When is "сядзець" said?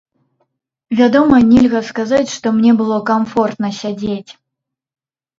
3.81-4.31